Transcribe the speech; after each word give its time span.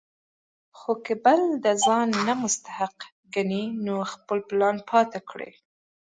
خو 0.77 0.91
کۀ 1.05 1.15
بل 1.23 1.41
د 1.63 1.65
ځان 1.85 2.09
نه 2.27 2.33
مستحق 2.43 2.95
ګڼي 3.33 3.63
نو 3.85 3.95
خپل 4.11 4.39
پلان 4.49 4.77
پاتې 4.89 5.19
کړي 5.29 5.51
ـ 5.55 5.59